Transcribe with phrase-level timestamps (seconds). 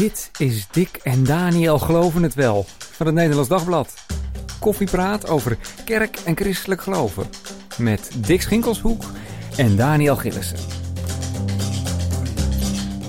[0.00, 3.94] Dit is Dick en Daniel Geloven het Wel van het Nederlands Dagblad.
[4.60, 7.26] Koffiepraat over kerk en christelijk geloven.
[7.78, 9.04] Met Dick Schinkelshoek
[9.56, 10.58] en Daniel Gillissen.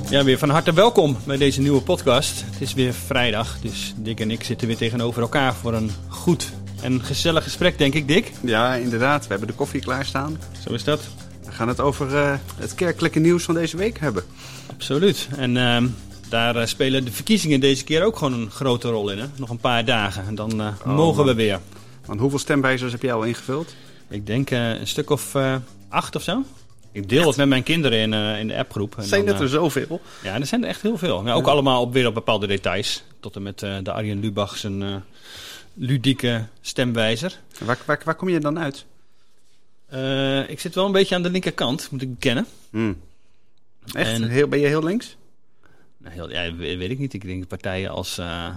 [0.09, 2.43] Ja, weer van harte welkom bij deze nieuwe podcast.
[2.45, 6.51] Het is weer vrijdag, dus Dick en ik zitten weer tegenover elkaar voor een goed
[6.81, 8.31] en gezellig gesprek, denk ik, Dick.
[8.41, 9.23] Ja, inderdaad.
[9.23, 10.37] We hebben de koffie klaarstaan.
[10.67, 11.01] Zo is dat.
[11.45, 14.23] We gaan het over uh, het kerkelijke nieuws van deze week hebben.
[14.67, 15.27] Absoluut.
[15.37, 15.83] En uh,
[16.31, 19.17] daar uh, spelen de verkiezingen deze keer ook gewoon een grote rol in.
[19.17, 19.25] Hè?
[19.35, 21.59] Nog een paar dagen en dan oh, mogen we weer.
[22.05, 23.75] Want hoeveel stemwijzers heb jij al ingevuld?
[24.09, 25.35] Ik denk een stuk of
[25.89, 26.43] acht of zo.
[26.91, 28.97] Ik deel het met mijn kinderen in, in de appgroep.
[28.97, 30.01] En zijn dat er zoveel?
[30.23, 31.19] Ja, er zijn er echt heel veel.
[31.19, 31.51] Ook ja.
[31.51, 33.03] allemaal op, weer op bepaalde details.
[33.19, 35.03] Tot en met de Arjen Lubach zijn
[35.73, 37.39] ludieke stemwijzer.
[37.59, 38.85] Waar, waar, waar kom je dan uit?
[39.93, 42.45] Uh, ik zit wel een beetje aan de linkerkant, moet ik bekennen.
[42.69, 42.97] Hmm.
[43.93, 44.09] Echt?
[44.09, 45.15] En, heel, ben je heel links?
[46.01, 47.13] Nou, heel, ja, weet ik niet.
[47.13, 48.17] Ik denk partijen als...
[48.19, 48.55] Uh,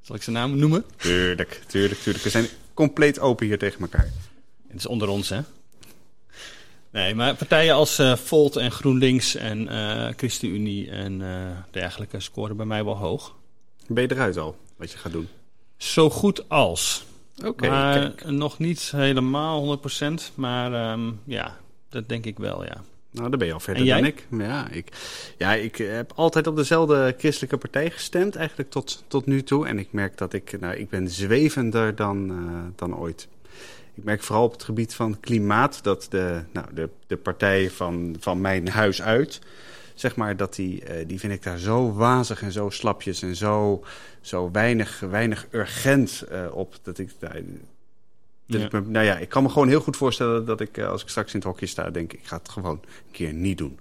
[0.00, 0.84] zal ik zijn naam noemen?
[0.96, 2.24] Tuurlijk, tuurlijk, tuurlijk.
[2.24, 4.10] We zijn compleet open hier tegen elkaar.
[4.68, 5.40] Het is onder ons, hè?
[6.90, 11.22] Nee, maar partijen als uh, Volt en GroenLinks en uh, ChristenUnie en
[11.70, 13.34] dergelijke scoren bij mij wel hoog.
[13.86, 15.28] Ben je eruit al, wat je gaat doen?
[15.76, 17.04] Zo goed als.
[17.38, 17.48] Oké.
[17.48, 20.34] Okay, maar nog niet helemaal 100%.
[20.34, 21.56] Maar um, ja,
[21.88, 22.84] dat denk ik wel, ja.
[23.14, 24.26] Nou, daar ben je al verder dan ik.
[24.30, 24.88] Ja ik.
[25.38, 29.66] ja, ik heb altijd op dezelfde christelijke partij gestemd, eigenlijk tot, tot nu toe.
[29.66, 33.28] En ik merk dat ik, nou, ik ben zwevender dan, uh, dan ooit.
[33.94, 38.16] Ik merk vooral op het gebied van klimaat dat de, nou, de, de partij van,
[38.20, 39.40] van mijn huis uit
[39.94, 43.36] zeg maar, dat die, uh, die vind ik daar zo wazig en zo slapjes en
[43.36, 43.84] zo,
[44.20, 46.74] zo weinig, weinig urgent uh, op.
[46.82, 47.10] Dat ik,
[48.46, 48.58] ja.
[48.58, 51.32] ik nou ja, ik kan me gewoon heel goed voorstellen dat ik, als ik straks
[51.32, 53.78] in het hokje sta, denk ik, ik ga het gewoon een keer niet doen.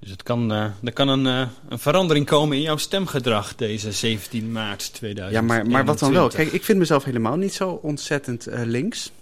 [0.00, 3.92] Dus het kan, uh, er kan een, uh, een verandering komen in jouw stemgedrag deze
[3.92, 5.30] 17 maart 2020.
[5.30, 6.28] Ja, maar, maar wat dan wel?
[6.28, 9.12] Kijk, ik vind mezelf helemaal niet zo ontzettend uh, links.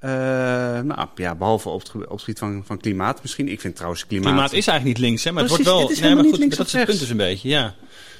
[0.00, 3.48] Nou ja, behalve op het, op het gebied van, van klimaat misschien.
[3.48, 4.26] Ik vind trouwens klimaat...
[4.26, 5.32] Klimaat is eigenlijk niet links, hè?
[5.32, 5.88] Maar Precies, het wordt wel...
[5.88, 7.74] Het is nee, maar goed, links dat is het punt dus een beetje, ja.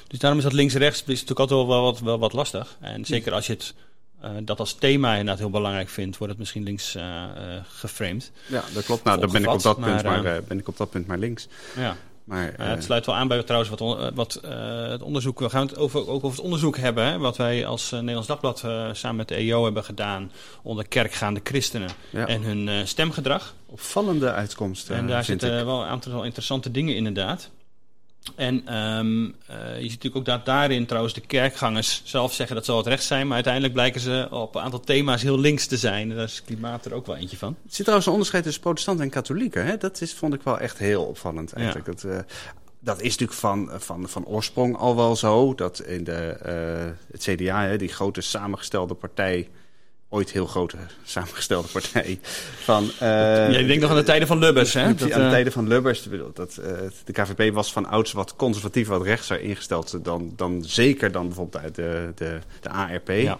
[0.07, 2.77] Dus daarom is dat links-rechts natuurlijk altijd wel wat, wel wat lastig.
[2.81, 3.73] En zeker als je het
[4.27, 7.23] uh, dat als thema inderdaad heel belangrijk vindt, wordt het misschien links uh,
[7.67, 8.31] geframed.
[8.45, 9.03] Ja, dat klopt.
[9.03, 11.47] Nou, dan ben ik op dat punt maar, ben ik op dat punt maar links.
[11.75, 11.95] Ja.
[12.23, 15.39] Maar, uh, het sluit wel aan bij trouwens wat, on, wat uh, het onderzoek.
[15.39, 17.05] We gaan het over, ook over het onderzoek hebben.
[17.05, 18.59] Hè, wat wij als uh, Nederlands Dagblad
[18.91, 20.31] samen met de EO hebben gedaan.
[20.61, 22.27] onder kerkgaande christenen ja.
[22.27, 23.53] en hun stemgedrag.
[23.65, 24.95] Opvallende uitkomsten.
[24.95, 27.49] En daar zitten wel een aantal interessante dingen inderdaad.
[28.35, 32.65] En um, uh, je ziet natuurlijk ook dat daarin trouwens de kerkgangers zelf zeggen dat
[32.65, 33.25] ze wat rechts zijn.
[33.25, 36.09] Maar uiteindelijk blijken ze op een aantal thema's heel links te zijn.
[36.09, 37.49] En daar is klimaat er ook wel eentje van.
[37.49, 39.65] Er zit trouwens een onderscheid tussen protestanten en katholieken.
[39.65, 39.77] Hè?
[39.77, 41.85] Dat is, vond ik wel echt heel opvallend eigenlijk.
[41.85, 41.93] Ja.
[41.93, 42.17] Dat, uh,
[42.79, 45.55] dat is natuurlijk van, van, van oorsprong al wel zo.
[45.55, 49.49] Dat in de, uh, het CDA, hè, die grote samengestelde partij
[50.09, 52.19] ooit heel grote samengestelde partij.
[52.63, 52.99] Van, uh,
[53.51, 54.95] Jij denkt nog aan de tijden van Lubbers, hè?
[54.95, 56.07] Dat, aan de tijden van Lubbers.
[56.33, 56.65] Dat, uh,
[57.05, 61.63] de KVP was van ouds wat conservatief, wat rechtser ingesteld dan, dan zeker dan bijvoorbeeld
[61.63, 63.09] uit de, de, de ARP.
[63.09, 63.39] Ja.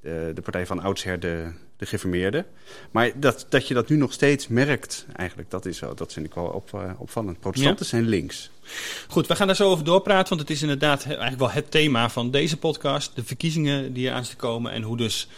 [0.00, 1.52] De, de partij van oudsher de,
[1.82, 2.46] de geformeerden.
[2.90, 6.26] Maar dat, dat je dat nu nog steeds merkt, eigenlijk, dat, is wel, dat vind
[6.26, 7.40] ik wel op, uh, opvallend.
[7.40, 7.90] Protestanten ja.
[7.90, 8.50] zijn links.
[9.08, 12.10] Goed, we gaan daar zo over doorpraten, want het is inderdaad eigenlijk wel het thema
[12.10, 13.14] van deze podcast.
[13.14, 15.28] De verkiezingen die eraan te komen en hoe dus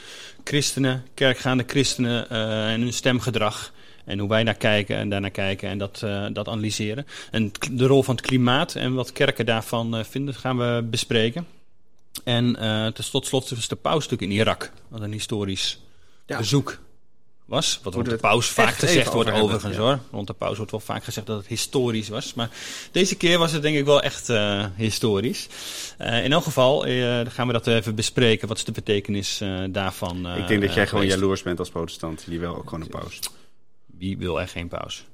[0.45, 3.73] christenen, kerkgaande christenen uh, en hun stemgedrag.
[4.05, 7.07] En hoe wij naar kijken en daarnaar kijken en dat, uh, dat analyseren.
[7.31, 11.47] En de rol van het klimaat en wat kerken daarvan uh, vinden, gaan we bespreken.
[12.25, 12.57] En
[12.95, 14.73] tot slot is de paus natuurlijk in Irak.
[14.89, 15.81] Wat een historisch
[16.27, 16.39] ja.
[16.39, 16.79] bezoek
[17.45, 17.81] was.
[17.83, 19.81] Wat rond de paus vaak gezegd wordt overigens ja.
[19.81, 19.99] hoor.
[20.11, 22.35] Rond de paus wordt wel vaak gezegd dat het historisch was.
[22.35, 22.51] Maar
[22.93, 25.49] deze keer was het denk ik wel echt uh, historisch.
[26.01, 28.49] Uh, in elk geval uh, gaan we dat even bespreken.
[28.49, 30.37] Wat is de betekenis daarvan?
[30.37, 32.25] ik denk dat jij gewoon jaloers bent als protestant.
[32.27, 33.21] Die wil ook gewoon een paus.
[33.99, 35.05] Wie wil er geen paus?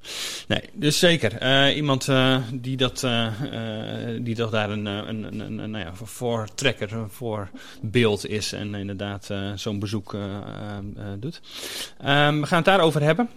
[0.48, 1.42] Nee, dus zeker.
[1.42, 3.32] Uh, iemand uh, die, dat, uh,
[4.20, 8.74] die toch daar een, een, een, een, een nou ja, voortrekker, een voorbeeld is en
[8.74, 10.16] inderdaad zo'n bezoek
[11.18, 11.40] doet.
[12.04, 13.28] Um, we gaan het daarover hebben.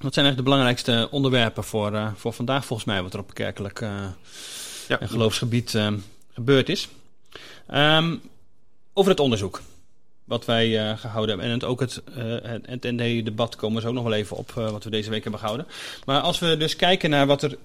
[0.00, 3.80] Wat zijn eigenlijk de belangrijkste onderwerpen voor, voor vandaag volgens mij, wat er op kerkelijk
[4.88, 5.00] ja.
[5.00, 5.78] en geloofsgebied
[6.34, 6.88] gebeurd is?
[7.74, 8.20] Um,
[8.92, 9.60] over het onderzoek
[10.26, 11.46] wat wij uh, gehouden hebben.
[11.46, 14.70] En het, ook het, uh, het, ND-debat komen we ook nog wel even op, uh,
[14.70, 15.66] wat we deze week hebben gehouden.
[16.04, 17.56] Maar als we dus kijken naar wat er,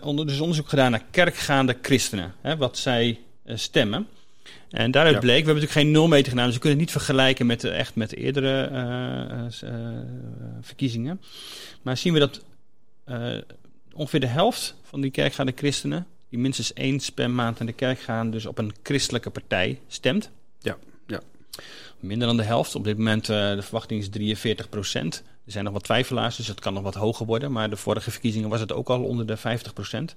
[0.00, 4.06] onder, dus onderzoek gedaan naar kerkgaande christenen, hè, wat zij stemmen.
[4.70, 5.20] En daaruit ja.
[5.20, 7.94] bleek, we hebben natuurlijk geen nulmeter gedaan, dus we kunnen het niet vergelijken met, echt
[7.94, 8.70] met eerdere
[10.60, 11.20] verkiezingen.
[11.82, 12.40] Maar zien we dat
[13.92, 17.00] ongeveer de helft van die kerkgaande christenen die minstens één
[17.34, 20.30] maand naar de kerk gaan, dus op een christelijke partij stemt.
[20.60, 21.20] Ja, ja.
[22.00, 22.74] Minder dan de helft.
[22.74, 25.22] Op dit moment uh, de verwachting is 43 procent.
[25.44, 27.52] Er zijn nog wat twijfelaars, dus het kan nog wat hoger worden.
[27.52, 30.14] Maar de vorige verkiezingen was het ook al onder de 50 procent.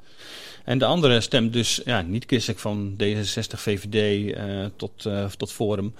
[0.64, 5.52] En de andere stemt dus ja, niet christelijk van D66, VVD uh, tot, uh, tot
[5.52, 5.94] Forum.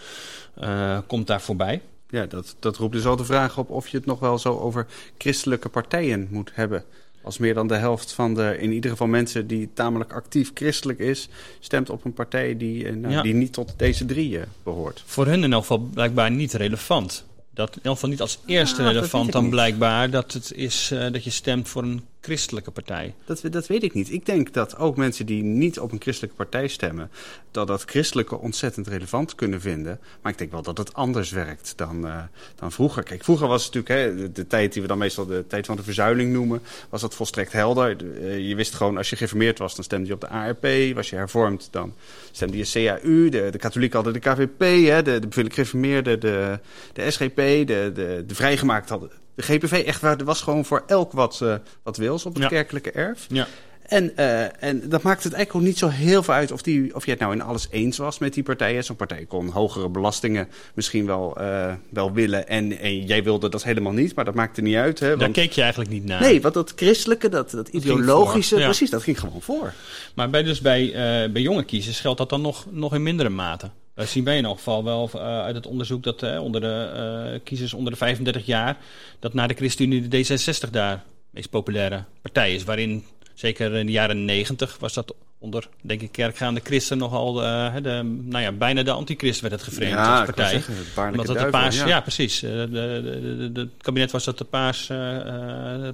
[1.08, 1.82] komt daar voorbij.
[2.10, 4.58] Ja, dat, dat roept dus al de vraag op of je het nog wel zo
[4.58, 4.88] over
[5.18, 6.84] christelijke partijen moet hebben.
[7.24, 11.00] Als meer dan de helft van de, in ieder geval mensen die tamelijk actief christelijk
[11.00, 11.30] is,
[11.60, 15.04] stemt op een partij die, nou, die niet tot deze drie behoort.
[15.06, 17.26] Voor hun in elk geval blijkbaar niet relevant.
[17.54, 21.24] Dat in ieder geval niet als eerste relevant dan blijkbaar dat het is uh, dat
[21.24, 23.14] je stemt voor een christelijke partij.
[23.26, 24.12] Dat, dat weet ik niet.
[24.12, 27.12] Ik denk dat ook mensen die niet op een christelijke partij stemmen,
[27.52, 30.00] dat dat christelijke ontzettend relevant kunnen vinden.
[30.22, 32.24] Maar ik denk wel dat het anders werkt dan, uh,
[32.56, 33.04] dan vroeger.
[33.04, 35.76] Kijk, vroeger was het natuurlijk hè, de, tijd die we dan meestal de tijd van
[35.76, 38.04] de verzuiling noemen, was dat volstrekt helder.
[38.04, 40.68] Uh, je wist gewoon, als je gereformeerd was, dan stemde je op de ARP.
[40.96, 41.94] Was je hervormd, dan
[42.32, 43.30] stemde je CAU.
[43.30, 46.60] De, de katholieken hadden de KVP, hè, de, de de,
[46.94, 50.84] de SGP, de, de, de vrijgemaakt hadden de GPV echt waar, er was gewoon voor
[50.88, 53.26] elk wat, uh, wat wils op het kerkelijke erf.
[53.30, 53.48] Ja.
[53.92, 56.96] En, uh, en dat maakt het eigenlijk ook niet zo heel veel uit of, die,
[56.96, 58.84] of je het nou in alles eens was met die partijen.
[58.84, 63.64] Zo'n partij kon hogere belastingen misschien wel, uh, wel willen en, en jij wilde dat
[63.64, 65.00] helemaal niet, maar dat maakte niet uit.
[65.00, 65.20] Hè, want...
[65.20, 66.22] Daar keek je eigenlijk niet naar.
[66.22, 68.66] Nee, want dat christelijke, dat, dat ideologische, ja.
[68.66, 69.74] precies, dat ging gewoon voor.
[70.16, 73.30] Maar bij, dus bij, uh, bij jonge kiezers geldt dat dan nog, nog in mindere
[73.30, 73.70] mate?
[74.02, 76.92] We zien wij in elk geval wel uh, uit het onderzoek dat uh, onder de
[77.34, 78.78] uh, kiezers onder de 35 jaar,
[79.20, 82.64] dat na de ChristenUnie de D66 daar meest populaire partij is.
[82.64, 88.02] Waarin zeker in de jaren 90 was dat onder, denk ik, kerkgaande christen nogal, de,
[88.24, 90.50] nou ja, bijna de antichrist werd het ja, als partij.
[90.50, 91.88] Zeggen, het Omdat dat de paas, ja.
[91.88, 92.02] ja.
[92.02, 92.40] precies.
[92.40, 94.92] De, de, de, het kabinet was dat de paas,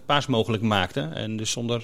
[0.06, 1.83] paas mogelijk maakte en dus zonder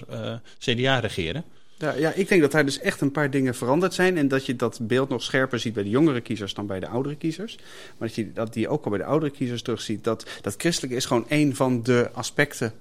[0.59, 1.43] CDA regeren.
[1.77, 4.17] Ja, ja, ik denk dat daar dus echt een paar dingen veranderd zijn.
[4.17, 6.87] En dat je dat beeld nog scherper ziet bij de jongere kiezers dan bij de
[6.87, 7.55] oudere kiezers.
[7.97, 10.03] Maar dat je dat die ook al bij de oudere kiezers terugziet.
[10.03, 12.73] Dat, dat christelijk is gewoon een van de aspecten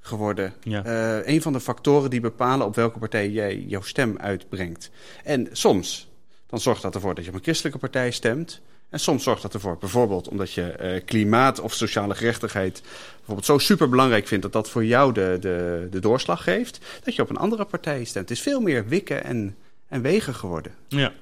[0.00, 0.52] geworden.
[0.62, 0.86] Ja.
[0.86, 4.90] Uh, een van de factoren die bepalen op welke partij jij jouw stem uitbrengt.
[5.24, 6.08] En soms,
[6.46, 8.60] dan zorgt dat ervoor dat je op een christelijke partij stemt.
[8.94, 12.82] En soms zorgt dat ervoor, bijvoorbeeld omdat je uh, klimaat of sociale gerechtigheid
[13.16, 17.14] bijvoorbeeld zo super belangrijk vindt dat dat voor jou de, de, de doorslag geeft, dat
[17.14, 18.28] je op een andere partij stemt.
[18.28, 19.56] Het is veel meer wikken en,
[19.88, 20.74] en wegen geworden.
[20.88, 21.12] Ja.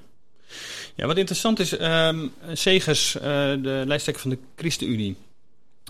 [0.94, 5.16] Ja, wat interessant is, um, Segers, uh, de lijsttrekker van de ChristenUnie,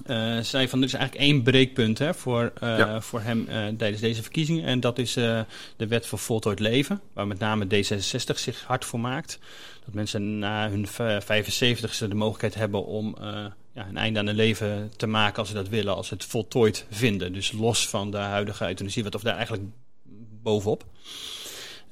[0.06, 3.00] uh, zei van er is eigenlijk één breekpunt hè, voor, uh, ja.
[3.00, 4.64] voor hem uh, tijdens deze verkiezingen.
[4.64, 5.46] En dat is de
[5.88, 9.38] wet voor voltooid leven, waar met name D66 zich hard voor maakt.
[9.84, 10.86] Dat mensen na hun
[11.22, 13.16] 75ste de mogelijkheid hebben om
[13.74, 16.24] ja, een einde aan hun leven te maken als ze dat willen, als ze het
[16.24, 17.32] voltooid vinden.
[17.32, 19.64] Dus los van de huidige euthanasiewet of daar eigenlijk
[20.42, 20.84] bovenop.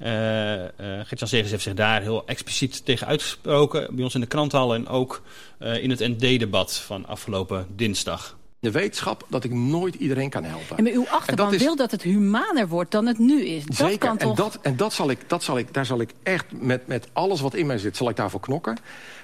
[0.03, 3.95] Uh, uh, Gert-Jan Segers heeft zich daar heel expliciet tegen uitgesproken.
[3.95, 5.21] Bij ons in de krantenhal en ook
[5.59, 8.37] uh, in het ND-debat van afgelopen dinsdag.
[8.59, 10.77] De wetenschap dat ik nooit iedereen kan helpen.
[10.77, 11.61] En maar uw achterban is...
[11.61, 13.65] wil dat het humaner wordt dan het nu is.
[13.65, 14.29] Dat Zeker, kan toch...
[14.29, 17.07] en, dat, en dat zal ik, dat zal ik, daar zal ik echt met, met
[17.13, 18.77] alles wat in mij zit, zal ik daarvoor knokken.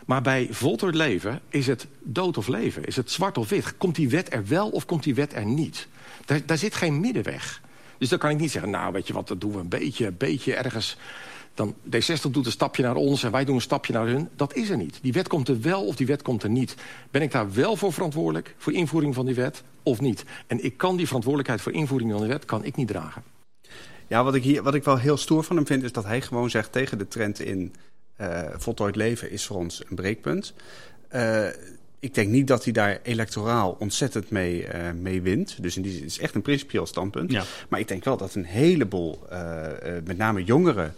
[0.06, 2.86] Maar bij voltooid leven is het dood of leven.
[2.86, 3.78] Is het zwart of wit.
[3.78, 5.88] Komt die wet er wel of komt die wet er niet?
[6.26, 7.62] Daar, daar zit geen middenweg.
[7.98, 10.06] Dus dan kan ik niet zeggen, nou weet je wat, dat doen we een beetje,
[10.06, 10.98] een beetje ergens.
[11.54, 14.30] Dan D60 doet een stapje naar ons en wij doen een stapje naar hun.
[14.36, 15.00] Dat is er niet.
[15.02, 16.76] Die wet komt er wel of die wet komt er niet.
[17.12, 20.24] Ben ik daar wel voor verantwoordelijk, voor invoering van die wet, of niet?
[20.48, 23.24] En ik kan die verantwoordelijkheid voor invoering van die wet, kan ik niet dragen.
[24.08, 26.22] Ja, wat ik, hier, wat ik wel heel stoer van hem vind, is dat hij
[26.22, 27.74] gewoon zegt tegen de trend in
[28.22, 30.54] uh, voltooid leven is voor ons een breekpunt.
[31.16, 31.48] Uh,
[32.00, 35.62] ik denk niet dat hij daar electoraal ontzettend mee, uh, mee wint.
[35.62, 37.32] Dus in die, het is echt een principieel standpunt.
[37.32, 37.44] Ja.
[37.70, 39.38] Maar ik denk wel dat een heleboel, uh,
[39.86, 40.92] uh, met name jongere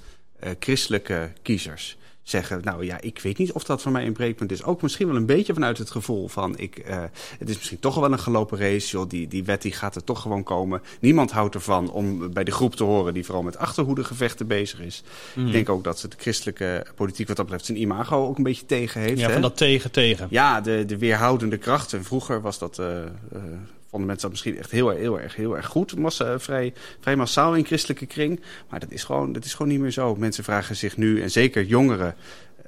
[0.59, 1.97] christelijke kiezers
[2.29, 4.63] zeggen, nou ja, ik weet niet of dat voor mij een breekpunt is.
[4.63, 7.03] Ook misschien wel een beetje vanuit het gevoel van, ik, uh,
[7.39, 8.91] het is misschien toch wel een gelopen race.
[8.91, 10.81] Joh, die, die wet die gaat er toch gewoon komen.
[10.99, 15.03] Niemand houdt ervan om bij de groep te horen die vooral met achterhoedegevechten bezig is.
[15.35, 15.45] Mm.
[15.45, 18.65] Ik denk ook dat de christelijke politiek wat dat betreft zijn imago ook een beetje
[18.65, 19.19] tegen heeft.
[19.19, 19.33] Ja, hè?
[19.33, 20.27] van dat tegen tegen.
[20.29, 21.93] Ja, de, de weerhoudende kracht.
[21.93, 22.79] En vroeger was dat...
[22.79, 22.87] Uh,
[23.33, 23.41] uh,
[23.89, 25.97] vonden mensen dat misschien echt heel, heel, erg, heel erg goed.
[25.97, 28.39] Massa, vrij, vrij massaal in christelijke kring.
[28.69, 30.15] Maar dat is, gewoon, dat is gewoon niet meer zo.
[30.15, 32.15] Mensen vragen zich nu, en zeker jongeren,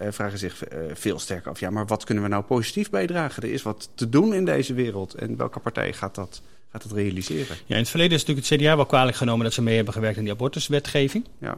[0.02, 1.60] uh, vragen zich uh, veel sterker af.
[1.60, 3.44] Ja, maar wat kunnen we nou positief bijdragen?
[3.44, 5.14] Er is wat te doen in deze wereld.
[5.14, 7.56] En welke partij gaat dat, gaat dat realiseren?
[7.66, 9.94] Ja, in het verleden is natuurlijk het CDA wel kwalijk genomen dat ze mee hebben
[9.94, 11.26] gewerkt aan die abortuswetgeving.
[11.40, 11.58] Ja.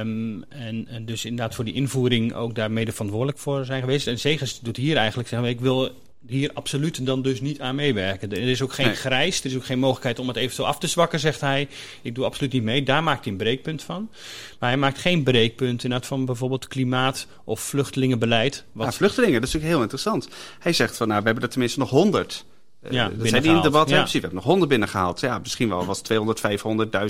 [0.00, 4.06] Um, en, en, dus inderdaad voor die invoering ook daar mede verantwoordelijk voor zijn geweest.
[4.06, 5.90] En Zegers doet hier eigenlijk zeggen, ik wil
[6.28, 8.30] hier absoluut dan dus niet aan meewerken.
[8.32, 8.94] Er is ook geen Nee.
[8.94, 11.68] grijs, er is ook geen mogelijkheid om het eventueel af te zwakken, zegt hij.
[12.02, 12.82] Ik doe absoluut niet mee.
[12.82, 14.08] Daar maakt hij een breekpunt van.
[14.58, 18.64] Maar hij maakt geen breekpunt inderdaad van bijvoorbeeld klimaat of vluchtelingenbeleid.
[18.72, 20.28] Wat Ja, vluchtelingen, dat is natuurlijk heel interessant.
[20.58, 22.44] Hij zegt van, nou, we hebben er tenminste nog 100.
[22.82, 23.88] Eh, Ja, dat hij in het debat.
[23.88, 23.94] Ja.
[23.96, 24.12] Precies.
[24.12, 25.20] We hebben nog 100 binnengehaald.
[25.20, 26.40] Ja, misschien wel was 200,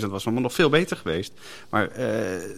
[0.01, 1.33] 500.000 was allemaal nog veel beter geweest.
[1.71, 2.09] Maar eh,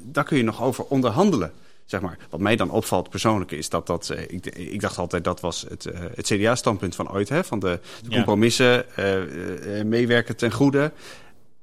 [0.02, 1.52] daar kun je nog over onderhandelen.
[1.88, 2.18] Zeg maar.
[2.30, 4.10] Wat mij dan opvalt persoonlijk is dat dat...
[4.10, 7.28] eh, ik, ik dacht altijd dat was het, eh, het CDA-standpunt van ooit.
[7.28, 7.44] Hè?
[7.44, 7.80] Van de,
[8.10, 10.92] compromissen, eh, meewerken ten goede.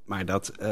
[0.05, 0.67] Maar dat, eh,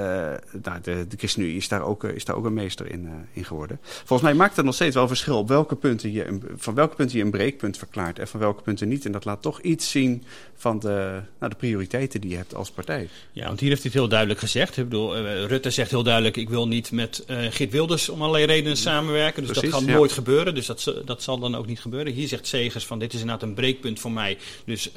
[0.63, 3.11] nou, de, de ChristenUnie is daar ook, eh, is daar ook een meester in, eh,
[3.33, 3.79] in geworden.
[3.81, 6.95] Volgens mij maakt het nog steeds wel verschil op welke punten je een, van welke
[6.95, 9.05] punten je een breekpunt verklaart en van welke punten niet.
[9.05, 10.23] En dat laat toch iets zien
[10.55, 13.09] van de, nou, de prioriteiten die je hebt als partij.
[13.31, 14.77] Ja, want hier heeft hij het heel duidelijk gezegd.
[14.77, 18.77] Ik bedoel, Rutte zegt heel duidelijk: ik wil niet met Geert Wilders om allerlei redenen
[18.77, 19.43] samenwerken.
[19.43, 19.95] Dus Precies, dat gaat ja.
[19.95, 20.55] nooit gebeuren.
[20.55, 22.13] Dus dat, dat zal dan ook niet gebeuren.
[22.13, 24.37] Hier zegt Segers van dit is inderdaad een breekpunt voor mij.
[24.65, 24.91] Dus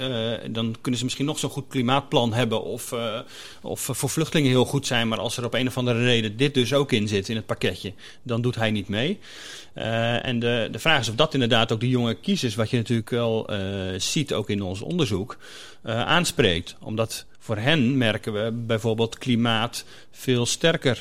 [0.51, 2.95] dan kunnen ze misschien nog zo'n goed klimaatplan hebben of,
[3.63, 5.09] of voor vluchtelingen heel goed zijn.
[5.09, 7.47] Maar als er op een of andere reden dit dus ook in zit in het
[7.47, 7.93] pakketje,
[8.23, 9.19] dan doet hij niet mee.
[9.73, 12.77] Eh, en de, de vraag is of dat inderdaad ook de jonge kiezers, wat je
[12.77, 13.59] natuurlijk wel eh,
[13.97, 15.39] ziet ook in ons onderzoek,
[15.83, 16.77] eh, aanspreekt.
[16.81, 21.01] Omdat voor hen merken we bijvoorbeeld klimaat veel sterker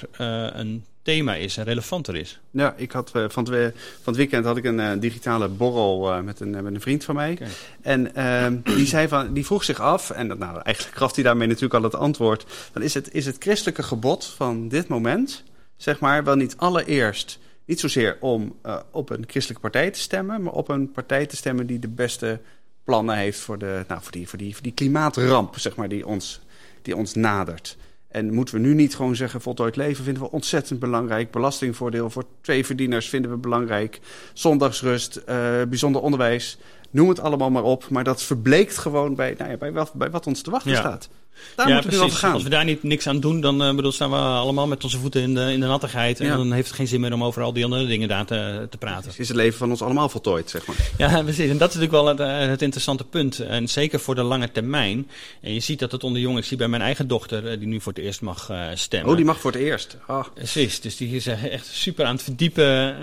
[0.57, 2.39] een thema is en relevanter is.
[2.51, 6.11] Ja, ik had, eh, van, het, van het weekend had ik een eh, digitale borrel
[6.11, 7.37] eh, met, een, met een vriend van mij.
[7.81, 11.23] En ehm, die, zei van, die vroeg zich af, en dat, nou, eigenlijk gaf hij
[11.23, 12.45] daarmee natuurlijk al het antwoord.
[12.73, 15.43] Dan is het, is het christelijke gebod van dit moment,
[15.77, 18.55] zeg maar, wel niet allereerst, niet zozeer om
[18.91, 22.39] op een christelijke partij te stemmen, maar op een partij te stemmen die de beste
[22.83, 26.07] plannen heeft voor, de, nou, voor, die, voor, die, voor die klimaatramp, zeg maar, die
[26.07, 26.41] ons,
[26.81, 27.77] die ons nadert.
[28.15, 31.31] En moeten we nu niet gewoon zeggen, voltooid leven vinden we ontzettend belangrijk.
[31.31, 33.99] Belastingvoordeel voor twee verdieners vinden we belangrijk.
[34.33, 35.35] Zondagsrust, eh,
[35.69, 36.57] bijzonder onderwijs.
[36.89, 37.89] Noem het allemaal maar op.
[37.89, 40.77] Maar dat verbleekt gewoon bij, nou ja, bij, wat, bij wat ons te wachten Ja.
[40.79, 41.09] staat.
[41.55, 42.33] Daar ja, moeten we nu over gaan.
[42.33, 44.99] Als we daar niet, niks aan doen, dan eh, bedoel, staan we allemaal met onze
[44.99, 46.19] voeten in de, in de nattigheid.
[46.19, 48.67] En dan heeft het geen zin meer om over al die andere dingen daar te,
[48.69, 49.11] te praten.
[49.17, 50.75] Is het leven van ons allemaal voltooid, zeg maar.
[50.97, 51.49] Ja, precies.
[51.49, 53.39] En dat is natuurlijk wel het, eh, het interessante punt.
[53.39, 55.09] En zeker voor de lange termijn.
[55.41, 57.67] En je ziet dat het onder jongeren, ik zie bij mijn eigen dochter, eh, die
[57.67, 59.09] nu voor het eerst mag stemmen.
[59.09, 59.97] Oh, die mag voor het eerst.
[60.07, 60.25] Ah.
[60.33, 62.97] Precies, dus die is echt super aan het verdiepen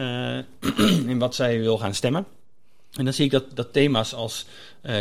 [1.12, 2.26] in wat zij wil gaan stemmen.
[2.92, 4.46] En dan zie ik dat, dat thema's als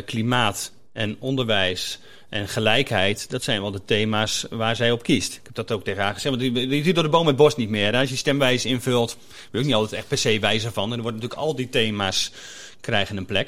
[0.05, 1.99] klimaat en onderwijs
[2.31, 5.35] en gelijkheid, dat zijn wel de thema's waar zij op kiest.
[5.35, 7.55] Ik heb dat ook tegen haar gezegd, want je, ziet door de boom het bos
[7.55, 7.95] niet meer.
[7.95, 10.91] Als je stemwijze invult, ben je ook niet altijd echt per se wijzer van.
[10.91, 12.31] En er worden natuurlijk al die thema's
[12.81, 13.47] krijgen een plek.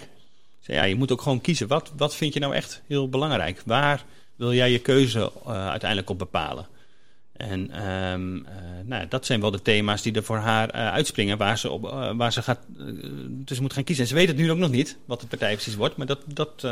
[0.66, 1.68] Dus ja, je moet ook gewoon kiezen.
[1.68, 3.62] Wat, wat vind je nou echt heel belangrijk?
[3.66, 6.68] Waar wil jij je keuze eh, uiteindelijk op bepalen?
[7.50, 8.54] En ehm, eh,
[8.86, 11.86] nou, dat zijn wel de thema's die er voor haar eh, uitspringen, waar ze, op,
[11.86, 12.60] eh, waar ze gaat,
[13.30, 14.04] dus moet gaan kiezen.
[14.04, 16.20] En ze weet het nu ook nog niet, wat de partij precies wordt, maar dat,
[16.26, 16.64] dat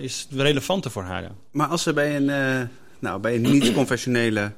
[0.00, 1.22] is relevanter voor haar.
[1.22, 1.30] ja.
[1.50, 4.52] Maar als ze bij een, nou, bij een niet-conventionele,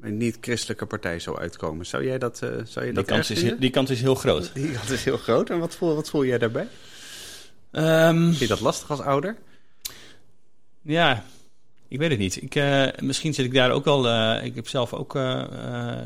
[0.00, 3.52] een niet-christelijke partij zou uitkomen, zou jij dat, zou je Die, dat kans erg is,
[3.58, 4.50] die kans is heel groot.
[4.54, 5.50] Die kans is heel groot.
[5.50, 6.68] En wat voel, wat voel jij daarbij?
[7.70, 9.36] Ehm, Vind je dat lastig als ouder?
[10.82, 11.24] Ja,
[11.88, 12.42] ik weet het niet.
[12.42, 14.08] Ik, eh, misschien zit ik daar ook wel.
[14.08, 15.44] eh, ik heb zelf ook eh,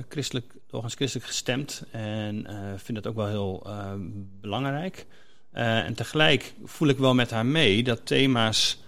[0.09, 1.83] christelijk, doorgaans christelijk gestemd.
[1.91, 2.47] En
[2.77, 3.67] vind dat ook wel heel
[4.41, 5.07] belangrijk.
[5.53, 8.79] En tegelijk voel ik wel met haar mee dat thema's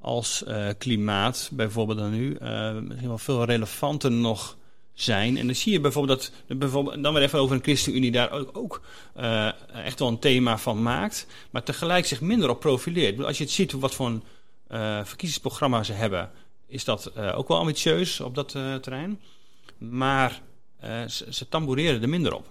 [0.00, 0.44] als
[0.78, 2.36] klimaat, bijvoorbeeld dan nu,
[2.82, 4.56] misschien wel veel relevanter nog
[4.92, 5.36] zijn.
[5.36, 6.58] En dan zie je bijvoorbeeld dat,
[7.02, 8.82] dan weer even over een ChristenUnie daar ook, ook
[9.72, 13.24] echt wel een thema van maakt, maar tegelijk zich minder op profileert.
[13.24, 14.22] Als je het ziet wat voor een
[15.06, 16.30] verkiezingsprogramma ze hebben,
[16.72, 19.20] is dat eh, ook wel ambitieus op dat eh, terrein.
[19.78, 20.40] Maar
[20.80, 22.46] eh, ze, ze tamboureren er minder op.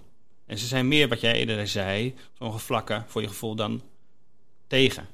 [0.46, 3.82] En ze zijn meer, wat jij eerder zei, sommige vlakken voor je gevoel dan
[4.66, 5.06] tegen.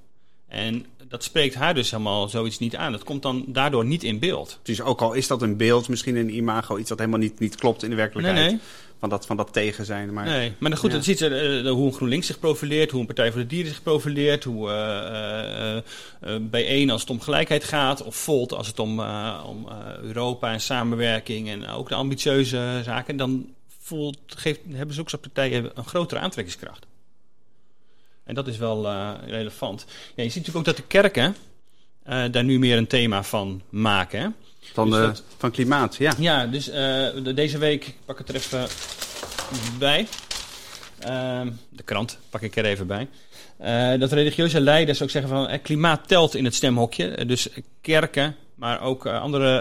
[0.48, 2.92] En dat spreekt haar dus helemaal zoiets niet aan.
[2.92, 4.58] Dat komt dan daardoor niet in beeld.
[4.62, 7.54] Dus ook al is dat een beeld, misschien een imago, iets dat helemaal niet, niet
[7.56, 8.38] klopt in de werkelijkheid.
[8.38, 8.60] Nee, nee.
[8.98, 10.12] Van, dat, van dat tegen zijn.
[10.12, 11.28] Maar Nee, maar goed, Ja.
[11.28, 14.70] eh, hoe een GroenLinks zich profileert, hoe een Partij voor de Dieren zich profileert, hoe
[14.70, 15.82] eh, eh,
[16.40, 19.00] bijeen als het om gelijkheid gaat, of Volt als het om,
[19.44, 19.68] om
[20.02, 25.84] Europa en samenwerking en ook de ambitieuze zaken, dan voelt, geeft, hebben zulke partijen een
[25.84, 26.86] grotere aantrekkingskracht.
[28.24, 28.86] En dat is wel
[29.26, 29.84] relevant.
[29.88, 31.36] Ja, je ziet natuurlijk ook dat de kerken
[32.32, 34.20] daar nu meer een thema van maken.
[34.20, 34.28] Hè?
[34.72, 36.12] Van, Dus dat- van klimaat, ja.
[36.18, 36.75] Ja, dus eh,
[37.22, 38.66] de- deze week, ik pak het er even
[39.78, 40.06] bij.
[40.98, 43.08] Ehm, de krant pak ik er even bij.
[43.58, 47.25] Eh, dat religieuze leiders ook zeggen van eh, klimaat telt in het stemhokje.
[47.26, 47.48] Dus
[47.80, 49.58] kerken maar ook andere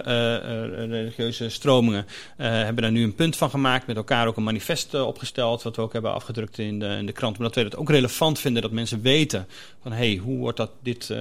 [0.88, 2.06] religieuze stromingen
[2.38, 3.88] hebben daar nu een punt van gemaakt.
[3.88, 7.12] Met elkaar ook een manifest opgesteld, wat we ook hebben afgedrukt in de, in de
[7.12, 7.38] krant.
[7.38, 9.48] Maar dat we het ook relevant vinden dat mensen weten
[9.82, 11.14] van hé, hey, hoe wordt dat dit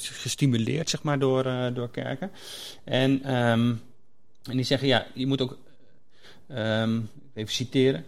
[0.00, 1.44] gestimuleerd zeg maar, door,
[1.74, 2.30] door kerken.
[2.84, 3.74] En, ehm,
[4.42, 5.58] en die zeggen ja, je moet ook,
[6.50, 8.04] um, even citeren,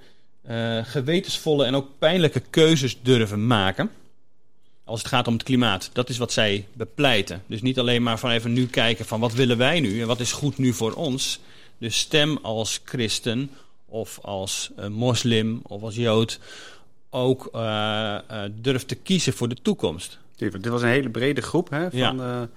[0.83, 3.91] gewetensvolle en ook pijnlijke keuzes durven maken
[4.85, 5.91] als het gaat om het klimaat.
[5.93, 7.43] Dat is wat zij bepleiten.
[7.47, 10.21] Dus niet alleen maar van even nu kijken van wat willen wij nu en wat
[10.21, 11.41] is goed nu voor ons.
[11.79, 13.51] Dus stem als christen
[13.87, 16.39] of als uh, moslim of als jood
[17.11, 20.19] ook uh, uh, durf te kiezen voor de toekomst.
[20.37, 22.49] Dit was een hele brede groep hè, van, ja.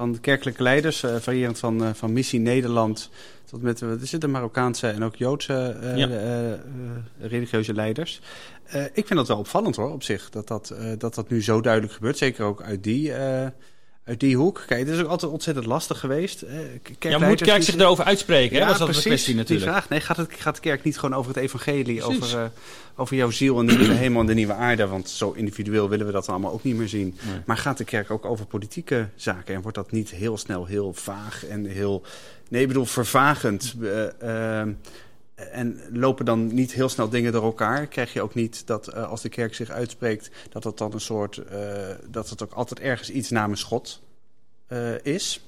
[0.00, 3.10] Van kerkelijke leiders, variërend van, van Missie Nederland
[3.44, 6.58] tot met wat is het, de Marokkaanse en ook Joodse ja.
[7.18, 8.20] religieuze leiders.
[8.74, 10.30] Uh, ik vind dat wel opvallend hoor, op zich.
[10.30, 12.18] Dat dat, uh, dat dat nu zo duidelijk gebeurt.
[12.18, 13.46] Zeker ook uit die, uh,
[14.10, 14.64] uit die hoek.
[14.66, 16.44] Kijk, het is ook altijd ontzettend lastig geweest.
[16.98, 18.56] ja, moet kerk zich erover uitspreken?
[18.56, 18.68] Ja, hè?
[18.68, 19.66] Was dat precies, de kwestie natuurlijk.
[19.66, 19.88] Die vraag.
[19.88, 22.02] Nee, gaat, het, gaat de kerk niet gewoon over het evangelie?
[22.02, 22.50] Over,
[22.96, 24.86] over jouw ziel en de nieuwe hemel en de nieuwe aarde?
[24.86, 27.16] Want zo individueel willen we dat allemaal ook niet meer zien.
[27.26, 27.40] Nee.
[27.46, 29.54] Maar gaat de kerk ook over politieke zaken?
[29.54, 32.02] En wordt dat niet heel snel heel vaag en heel...
[32.48, 33.74] Nee, ik bedoel vervagend
[35.52, 37.86] en lopen dan niet heel snel dingen door elkaar.
[37.86, 41.00] Krijg je ook niet dat uh, als de kerk zich uitspreekt, dat het dan een
[41.00, 41.36] soort.
[41.36, 41.44] Uh,
[42.08, 44.00] dat het ook altijd ergens iets namens God
[44.68, 45.40] uh, is.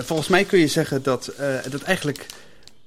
[0.00, 1.32] volgens mij kun je zeggen dat,
[1.70, 2.26] dat eigenlijk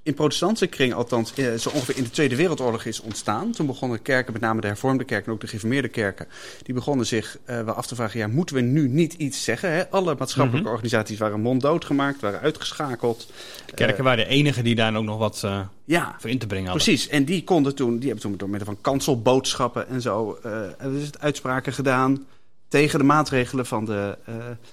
[0.08, 3.52] in protestantse kring althans eh, zo ongeveer in de Tweede Wereldoorlog is ontstaan.
[3.52, 6.28] Toen begonnen kerken, met name de hervormde kerken en ook de gereformeerde kerken,
[6.64, 9.72] die begonnen zich uh, wel af te vragen, ja, moeten we nu niet iets zeggen?
[9.72, 9.90] Hè?
[9.90, 10.72] Alle maatschappelijke mm -hmm.
[10.72, 13.28] organisaties waren monddood gemaakt, waren uitgeschakeld.
[13.66, 16.38] De kerken uh, waren de enige die daar ook nog wat uh, ja, voor in
[16.38, 16.86] te brengen hadden.
[16.86, 20.38] Precies, en die konden toen, die hebben toen door middel van kanselboodschappen en zo,
[20.78, 22.26] het uitspraken gedaan
[22.68, 24.18] tegen de maatregelen van de,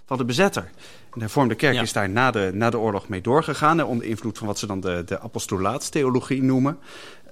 [0.06, 0.70] van de bezetter.
[1.14, 1.82] De hervormde kerk ja.
[1.82, 3.78] is daar na de, na de oorlog mee doorgegaan.
[3.78, 6.78] Hè, onder invloed van wat ze dan de, de apostolaatstheologie noemen.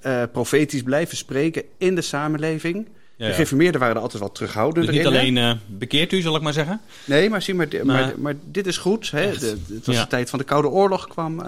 [0.05, 2.75] Uh, profetisch blijven spreken in de samenleving.
[2.75, 3.27] Ja, ja.
[3.27, 6.41] De gereformeerden waren er altijd wel terughoudend dus niet alleen uh, bekeert u, zal ik
[6.41, 6.81] maar zeggen?
[7.05, 9.11] Nee, maar, zie, maar, maar, maar, dit is goed.
[9.11, 9.37] Hè.
[9.37, 11.41] De, het was de tijd van de Koude Oorlog kwam,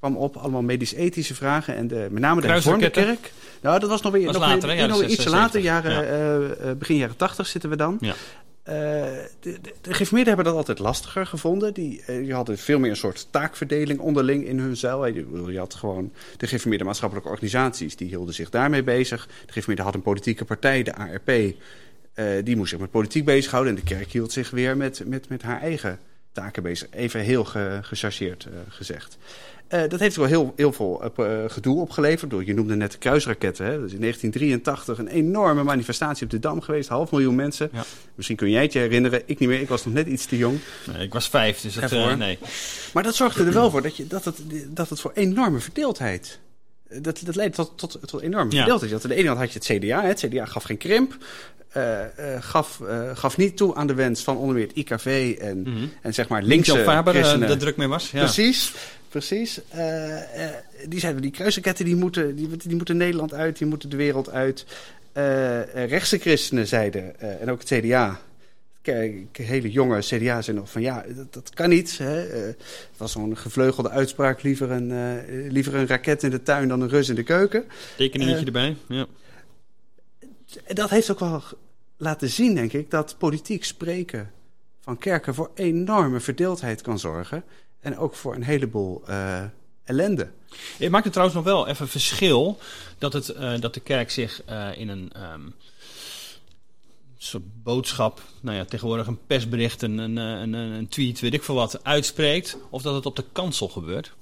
[0.00, 0.36] kwam op.
[0.36, 1.76] Allemaal medisch-ethische vragen.
[1.76, 3.32] En de, met name de hervormde kerk.
[3.60, 5.60] Nou, dat was nog weer, was nog later, weer, ja, nog iets later.
[5.60, 7.96] Jaren, begin jaren tachtig zitten we dan.
[8.00, 8.14] Ja.
[8.70, 8.74] Uh,
[9.40, 11.74] de, de, hebben dat altijd lastiger gevonden.
[11.74, 15.06] Die, uh, die hadden veel meer een soort taakverdeling onderling in hun zeil.
[15.06, 19.26] Je, je had gewoon de gereformeerde maatschappelijke organisaties, die hielden zich daarmee bezig.
[19.26, 21.30] De gereformeerden hadden een politieke partij, de ARP.
[22.44, 23.74] Die moest zich met politiek bezighouden.
[23.74, 25.98] En de kerk hield zich weer met, met, met haar eigen
[26.32, 26.88] taken bezig.
[26.90, 29.18] Even heel ge, gechargeerd gezegd.
[29.74, 32.46] Uh, dat heeft wel heel, heel veel uh, gedoe opgeleverd.
[32.46, 33.64] Je noemde net de kruisraketten.
[33.66, 33.80] Hè?
[33.80, 36.88] Dus in 1983 een enorme manifestatie op de Dam geweest.
[36.88, 37.68] Half miljoen mensen.
[37.72, 37.84] Ja.
[38.14, 39.22] Misschien kun jij het je herinneren.
[39.26, 39.60] Ik niet meer.
[39.60, 40.58] Ik was nog net iets te jong.
[40.92, 41.60] Nee, ik was vijf.
[41.60, 42.38] Dus dat, uh, nee.
[42.92, 46.38] Maar dat zorgde er wel voor dat, je, dat, het, dat het voor enorme verdeeldheid...
[47.00, 48.56] Dat, dat leidde tot, tot, tot enorme ja.
[48.56, 48.92] verdeeldheid.
[48.92, 50.00] Dat aan de ene kant had je het CDA.
[50.02, 50.08] Hè?
[50.08, 51.16] Het CDA gaf geen krimp.
[51.76, 55.36] Uh, uh, gaf, uh, gaf niet toe aan de wens van onder meer het IKV
[55.40, 55.92] en, mm -hmm.
[56.02, 57.48] en zeg maar linkse Faber, christenen.
[57.48, 58.10] de druk mee was.
[58.10, 58.18] Ja.
[58.18, 58.72] Precies.
[59.10, 59.60] Precies.
[60.88, 64.30] die zeiden, die kruisraketten die moeten, die, die moeten Nederland uit, die moeten de wereld
[64.30, 64.66] uit.
[65.74, 68.20] rechtse christenen zeiden, en ook het CDA,
[68.82, 71.98] Kijk, hele jonge CDA zijn nog van ja, dat, dat kan niet.
[71.98, 72.06] Hè.
[72.06, 72.56] het
[72.96, 74.92] was zo'n gevleugelde uitspraak, liever een,
[75.48, 77.64] liever een raket in de tuin dan een rus in de keuken.
[77.96, 79.06] Tekeningetje erbij, ja
[80.66, 81.42] dat heeft ook wel
[81.96, 84.30] laten zien, denk ik, dat politiek spreken
[84.80, 87.44] van kerken voor enorme verdeeldheid kan zorgen.
[87.80, 89.42] En ook voor een heleboel uh,
[89.84, 90.30] ellende.
[90.78, 92.58] Het maakt het trouwens nog wel even verschil
[92.98, 95.54] dat, het, uh, dat de kerk zich uh, in een um,
[97.16, 101.54] soort boodschap, nou ja, tegenwoordig een persbericht, een, een, een, een tweet, weet ik veel
[101.54, 102.56] wat, uitspreekt.
[102.70, 104.12] Of dat het op de kansel gebeurt.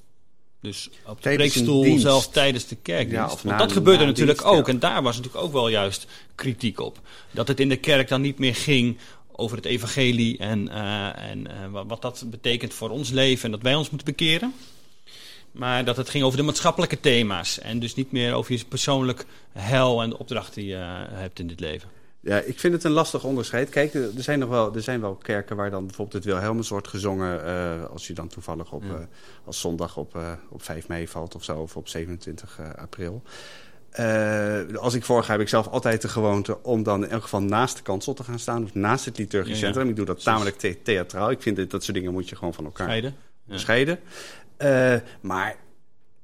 [0.60, 3.42] Dus op de preekstoel zelf tijdens de kerkdienst.
[3.42, 4.66] Ja, Want dat gebeurde natuurlijk dienst, ook.
[4.66, 4.72] Ja.
[4.72, 7.00] En daar was natuurlijk ook wel juist kritiek op.
[7.30, 8.98] Dat het in de kerk dan niet meer ging
[9.40, 11.38] over het evangelie en, uh, en
[11.74, 14.52] uh, wat dat betekent voor ons leven en dat wij ons moeten bekeren.
[15.52, 19.26] Maar dat het ging over de maatschappelijke thema's en dus niet meer over je persoonlijk
[19.52, 21.88] hel en de opdracht die je uh, hebt in dit leven.
[22.20, 23.68] Ja, ik vind het een lastig onderscheid.
[23.68, 26.88] Kijk, er zijn nog wel, er zijn wel kerken waar dan bijvoorbeeld het Wilhelmus wordt
[26.88, 27.44] gezongen.
[27.44, 28.88] Uh, als je dan toevallig op, ja.
[28.88, 28.98] uh,
[29.44, 33.22] als zondag op, uh, op 5 mei valt of zo, of op 27 april.
[34.74, 37.76] Als ik voorga, heb ik zelf altijd de gewoonte om dan in elk geval naast
[37.76, 38.64] de kansel te gaan staan.
[38.64, 39.88] Of naast het liturgisch ja, centrum.
[39.88, 41.30] Ik doe dat tamelijk the theatraal.
[41.30, 43.14] Ik vind dat, dat soort dingen moet je gewoon van elkaar scheiden.
[43.50, 43.98] scheiden.
[45.20, 45.56] maar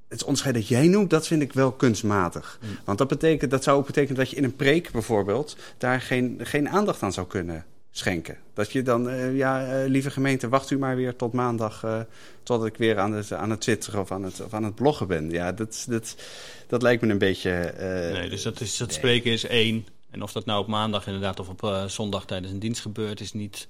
[0.09, 2.59] het onderscheid dat jij noemt, dat vind ik wel kunstmatig.
[2.85, 5.57] Want dat, betekent, dat zou ook betekenen dat je in een preek bijvoorbeeld...
[5.79, 7.64] daar geen, geen aandacht aan zou kunnen
[7.97, 8.37] schenken.
[8.55, 12.01] Dat je dan, uh, ja, uh, lieve gemeente, wacht u maar weer tot maandag, uh,
[12.43, 15.07] totdat ik weer aan het, aan het twitteren of aan het, of aan het bloggen
[15.07, 15.31] ben.
[15.31, 16.17] Ja, dat, dat,
[16.67, 17.75] dat lijkt me een beetje...
[18.13, 18.97] nee, dus dat, is, dat nee.
[18.97, 19.87] spreken is één.
[20.11, 23.33] En of dat nou op maandag inderdaad of op zondag tijdens een dienst gebeurt, is
[23.33, 23.69] niet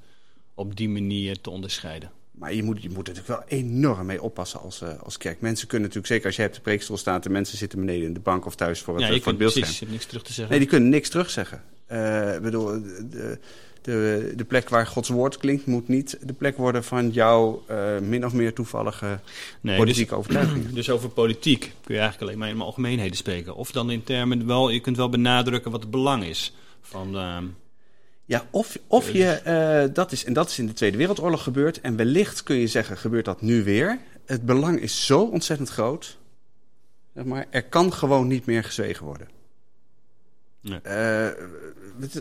[0.54, 2.10] op die manier te onderscheiden.
[2.30, 5.40] Maar je moet, je moet er natuurlijk wel enorm mee oppassen als, uh, als kerk.
[5.40, 7.20] Mensen kunnen natuurlijk, zeker als je hebt de preekstoel staan...
[7.20, 9.38] de mensen zitten beneden in de bank of thuis voor het, ja, je voor het
[9.38, 9.64] beeldscherm.
[9.64, 10.50] Precies, je hebt niks terug te zeggen.
[10.50, 11.62] Nee, die kunnen niks terugzeggen.
[11.92, 12.66] Uh, bedoel,
[13.10, 13.38] de,
[13.84, 15.66] de, de plek waar Gods woord klinkt...
[15.66, 19.20] moet niet de plek worden van jouw uh, min of meer toevallige
[19.60, 20.68] nee, politieke dus, overtuiging.
[20.72, 23.54] Dus over politiek kun je eigenlijk alleen maar in algemeenheden spreken.
[23.54, 27.14] Of dan in termen wel, je kunt wel benadrukken wat het belang is van...
[27.14, 27.38] Uh,
[28.26, 29.40] ja, of, of je,
[29.86, 31.80] uh, dat is, en dat is in de Tweede Wereldoorlog gebeurd.
[31.80, 33.98] En wellicht kun je zeggen, gebeurt dat nu weer.
[34.26, 36.18] Het belang is zo ontzettend groot.
[37.14, 39.28] Zeg maar, er kan gewoon niet meer gezwegen worden.
[40.64, 40.80] Nee.
[40.86, 41.28] Uh,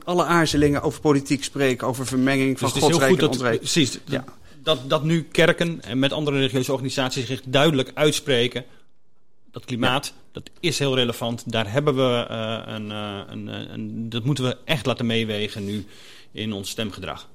[0.04, 3.60] alle aarzelingen over politiek spreken, over vermenging van dus godsrijk en ontrijk.
[3.60, 4.26] Precies, ja.
[4.64, 8.66] dat, dat nu kerken en met andere religieuze organisaties zich duidelijk uitspreken
[9.54, 10.22] dat klimaat, ja.
[10.32, 11.52] dat is heel relevant.
[11.52, 15.86] Daar hebben we uh, een, uh, een, een, Dat moeten we echt laten meewegen nu
[16.32, 17.30] in ons stemgedrag.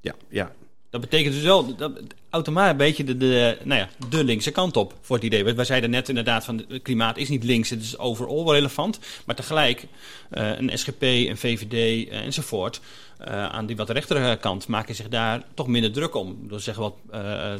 [0.00, 0.52] Ja, ja.
[0.94, 1.92] Dat betekent dus wel dat,
[2.30, 5.54] automatisch een beetje de, de, nou ja, de linkse kant op voor het idee.
[5.54, 8.98] Wij zeiden net inderdaad van het klimaat is niet links, het is overal wel relevant.
[9.24, 9.86] Maar tegelijk
[10.30, 12.80] uh, een SGP, een VVD enzovoort
[13.20, 16.48] uh, aan die wat rechtere kant maken zich daar toch minder druk om.
[16.48, 16.96] Dus zeggen wat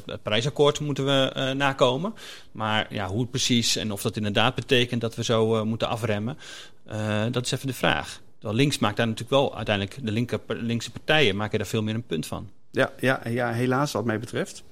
[0.07, 2.15] het Parijsakkoord moeten we nakomen.
[2.53, 6.39] Maar ja, hoe precies en of dat inderdaad betekent dat we zo moeten afremmen,
[7.31, 8.21] dat is even de vraag.
[8.35, 11.95] Terwijl links maakt daar natuurlijk wel uiteindelijk, de linker, linkse partijen maken daar veel meer
[11.95, 12.51] een punt van.
[12.75, 14.63] Ja, ja, ja helaas wat mij betreft.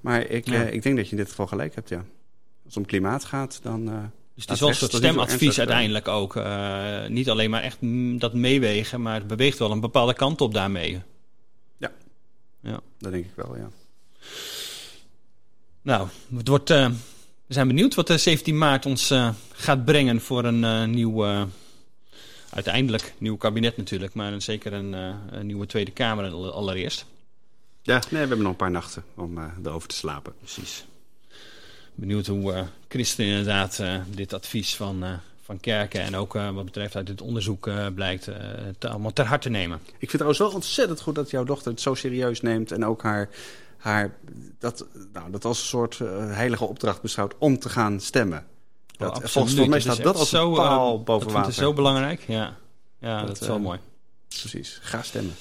[0.00, 0.62] Maar ik, ja.
[0.62, 1.96] ik denk dat je in dit geval gelijk hebt, ja.
[1.96, 4.10] Als het om klimaat gaat, dan...
[4.40, 6.36] Dus het is wel een soort stemadvies uiteindelijk ook.
[6.36, 7.76] Uh, niet alleen maar echt
[8.20, 11.02] dat meewegen, maar het beweegt wel een bepaalde kant op daarmee.
[11.76, 11.92] Ja,
[12.60, 12.80] ja.
[12.98, 13.70] dat denk ik wel, ja.
[15.82, 16.88] Nou, het wordt, uh,
[17.46, 21.46] we zijn benieuwd wat de 17 maart ons uh, gaat brengen voor een nieuw,
[22.50, 27.06] uiteindelijk nieuw kabinet natuurlijk, maar zeker een, een, nieuwe Tweede Kamer allereerst.
[27.82, 30.34] Ja, nee, we hebben nog een paar nachten om erover te slapen.
[30.38, 30.84] Precies
[32.00, 35.04] benieuwd hoe uh, christenen inderdaad uh, dit advies van,
[35.42, 38.22] van kerken en ook wat betreft uit dit onderzoek blijkt
[38.78, 39.78] te, allemaal ter harte nemen.
[39.84, 42.84] Ik vind het trouwens wel ontzettend goed dat jouw dochter het zo serieus neemt en
[42.84, 43.28] ook haar,
[43.76, 44.14] haar
[44.58, 48.46] dat, nou, dat als een soort heilige opdracht beschouwt om te gaan stemmen.
[48.96, 51.42] Dat, oh, volgens mij staat dat als zo, paal boven water.
[51.42, 52.56] Dat is zo belangrijk, ja.
[52.98, 53.78] Ja, dat, dat is wel mooi.
[54.28, 55.34] Precies, ga stemmen.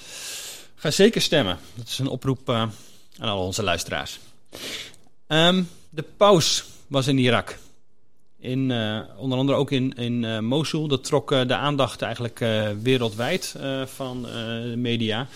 [0.79, 1.59] Ga zeker stemmen.
[1.75, 2.73] Dat is een oproep aan
[3.19, 4.19] al onze luisteraars.
[5.27, 7.57] Um, de paus was in Irak.
[8.37, 10.87] In, uh, onder andere ook in, in uh, Mosul.
[10.87, 12.39] Dat trok de aandacht eigenlijk
[12.81, 15.27] wereldwijd van de media.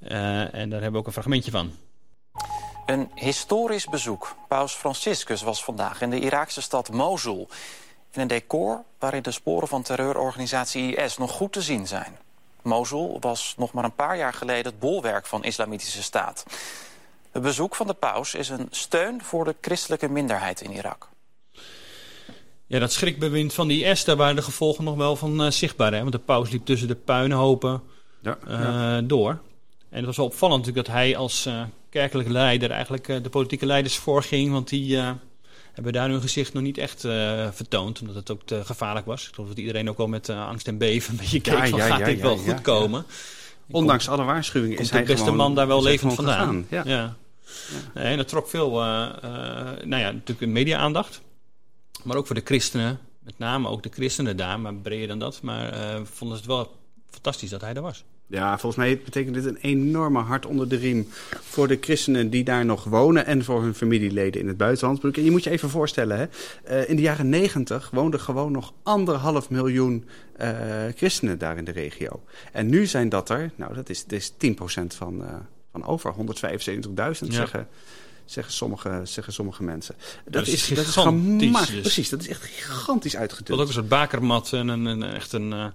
[0.00, 1.72] en daar hebben we ook een fragmentje van.
[2.86, 4.36] Een historisch bezoek.
[4.48, 7.48] Paus Franciscus was vandaag in de Iraakse stad Mosul.
[8.12, 12.18] In een decor waarin de sporen van terreurorganisatie IS nog goed te zien zijn.
[12.62, 16.44] Mosul was nog maar een paar jaar geleden het bolwerk van islamitische staat.
[17.30, 21.08] Het bezoek van de paus is een steun voor de christelijke minderheid in Irak.
[22.66, 25.92] Ja, dat schrikbewind van die IS, daar waren de gevolgen nog wel van uh, zichtbaar.
[25.92, 25.98] Hè?
[26.00, 27.82] Want de paus liep tussen de puinhopen
[28.20, 29.00] ja, uh, ja.
[29.00, 29.30] door.
[29.88, 33.66] En het was wel opvallend natuurlijk dat hij als uh, kerkelijk leider eigenlijk de politieke
[33.66, 34.52] leiders voorging.
[34.52, 34.98] Want die
[35.82, 37.00] hebben daar hun gezicht nog niet echt
[37.50, 38.00] vertoond.
[38.00, 39.28] Omdat het ook te gevaarlijk was.
[39.28, 42.04] Ik geloof dat iedereen ook wel met angst en beven een beetje keek van gaat
[42.04, 43.04] dit wel goed komen.
[43.70, 46.66] Ondanks alle waarschuwingen is hij de beste gewoon, man daar wel levend vandaan.
[46.70, 47.16] Ja.
[47.94, 48.82] En dat trok veel, uh,
[49.84, 51.20] nou ja, natuurlijk media-aandacht.
[52.02, 55.42] Maar ook voor de christenen, met name ook de christenen daar, maar breder dan dat.
[55.42, 55.72] Maar
[56.04, 56.76] vonden ze het wel
[57.10, 58.04] fantastisch dat hij er was.
[58.30, 61.08] Ja, volgens mij betekent dit een enorme hart onder de riem
[61.40, 65.16] voor de christenen die daar nog wonen en voor hun familieleden in het buitenland.
[65.16, 66.26] Je moet je even voorstellen, hè?
[66.82, 70.04] Uh, in de jaren negentig woonden gewoon nog anderhalf miljoen
[70.40, 70.48] uh,
[70.96, 72.22] christenen daar in de regio.
[72.52, 75.34] En nu zijn dat er, nou dat is, dat is 10% van, uh,
[75.72, 76.20] van over, 175.000
[76.94, 77.12] ja.
[77.12, 77.68] zeggen,
[78.24, 79.94] zeggen, sommige, zeggen sommige mensen.
[80.24, 81.66] Dat, dat is, dat is gigantisch.
[81.70, 81.80] dus.
[81.80, 83.48] Precies, dat is echt gigantisch uitgedund.
[83.48, 85.72] Dat ook een soort bakermat en een, een echt een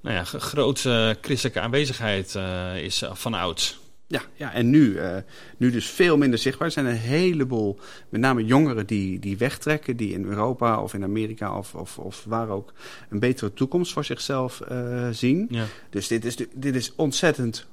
[0.00, 3.78] nou ja, grootse christelijke aanwezigheid uh, is van ouds.
[4.10, 5.16] Ja, ja en nu, uh,
[5.56, 6.66] nu dus veel minder zichtbaar.
[6.66, 11.04] Er zijn een heleboel, met name jongeren die, die wegtrekken, die in Europa of in
[11.04, 12.72] Amerika of, of, of waar ook
[13.10, 15.46] een betere toekomst voor zichzelf uh, zien.
[15.50, 15.64] Ja.
[15.90, 17.66] Dus dit is, dit is ontzettend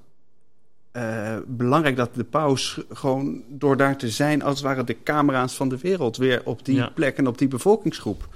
[0.93, 5.53] uh, belangrijk dat de paus gewoon door daar te zijn, als het ware de camera's
[5.53, 6.91] van de wereld weer op die ja.
[6.95, 8.27] plek en op die bevolkingsgroep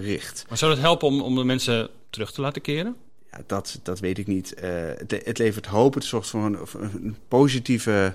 [0.00, 0.44] richt.
[0.48, 2.96] Maar zou dat helpen om, om de mensen terug te laten keren?
[3.36, 4.54] Ja, dat, dat weet ik niet.
[4.60, 8.14] het, het, levert hoop, het zorgt voor een, een positieve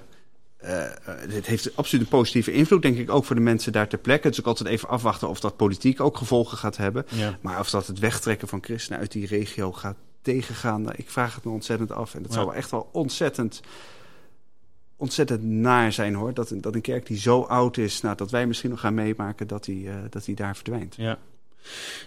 [0.65, 0.89] uh,
[1.29, 4.27] het heeft absoluut een positieve invloed, denk ik, ook voor de mensen daar ter plekke.
[4.27, 7.05] Het is ook altijd even afwachten of dat politiek ook gevolgen gaat hebben.
[7.41, 11.43] Maar of dat het wegtrekken van christenen uit die regio gaat tegengaan, ik vraag het
[11.43, 12.15] me ontzettend af.
[12.15, 13.61] En dat zou wel echt wel ontzettend,
[14.95, 16.33] ontzettend naar zijn hoor.
[16.33, 19.47] Dat, dat een kerk die zo oud is, nou, dat wij misschien nog gaan meemaken
[19.47, 20.95] dat die, uh, dat die daar verdwijnt.
[20.95, 21.17] Ja.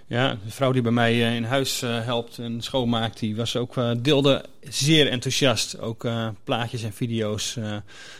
[0.07, 3.57] Ja, de vrouw die bij mij eh, in huis uh, helpt en schoonmaakt, die was
[3.57, 5.79] ook, uh, deelde zeer enthousiast.
[5.79, 6.09] Ook
[6.45, 7.59] plaatjes en video's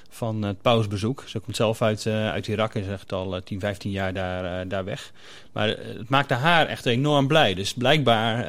[0.09, 1.25] van het pausbezoek.
[1.27, 5.13] Ze komt zelf uit, uit Irak en zegt al 10, 15 jaar daar, daar weg.
[5.53, 7.55] Maar het maakte haar echt enorm blij.
[7.55, 8.47] Dus blijkbaar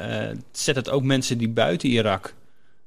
[0.52, 2.34] zet het ook mensen die buiten Irak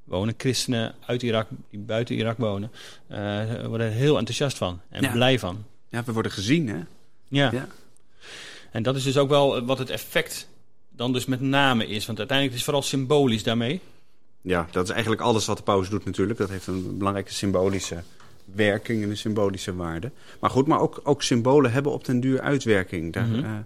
[0.03, 2.71] wonen, christenen uit Irak, die buiten Irak wonen,
[3.67, 5.65] worden er heel enthousiast van en blij van.
[5.89, 6.79] Ja, we worden gezien hè?
[7.27, 7.51] ja.
[7.51, 7.67] ja.
[8.71, 10.47] En dat is dus ook wel wat het effect
[10.89, 12.05] dan dus met name is.
[12.05, 13.81] Want uiteindelijk is het vooral symbolisch daarmee.
[14.41, 16.39] Ja, dat is eigenlijk alles wat de paus doet natuurlijk.
[16.39, 18.03] Dat heeft een belangrijke symbolische
[18.45, 20.11] werking en een symbolische waarde.
[20.39, 23.13] Maar goed, maar ook, ook symbolen hebben op den duur uitwerking.
[23.13, 23.65] Daar, mm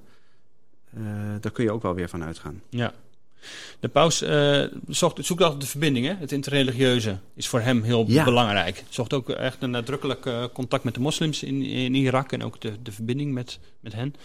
[1.39, 2.61] daar kun je ook wel weer van uitgaan.
[2.69, 2.93] Ja.
[3.79, 6.05] De paus uh, zocht, zoekt altijd de verbinding.
[6.05, 6.13] Hè?
[6.13, 8.23] Het interreligieuze is voor hem heel ja.
[8.23, 8.83] belangrijk.
[8.89, 12.73] Zocht ook echt een nadrukkelijk contact met de moslims in, in Irak en ook de,
[12.83, 14.15] de verbinding met, met hen.